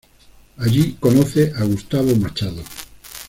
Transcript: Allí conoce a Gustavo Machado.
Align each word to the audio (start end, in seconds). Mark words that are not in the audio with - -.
Allí 0.57 0.93
conoce 0.99 1.53
a 1.55 1.63
Gustavo 1.63 2.15
Machado. 2.15 2.63